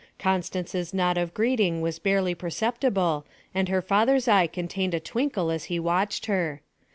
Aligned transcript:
Constance's 0.17 0.95
nod 0.95 1.15
of 1.15 1.31
greeting 1.31 1.79
was 1.79 1.99
barely 1.99 2.33
perceptible, 2.33 3.23
and 3.53 3.69
her 3.69 3.83
father's 3.83 4.27
eye 4.27 4.47
contained 4.47 4.95
a 4.95 4.99
twinkle 4.99 5.51
as 5.51 5.65
he 5.65 5.79
watched 5.79 6.25
her. 6.25 6.63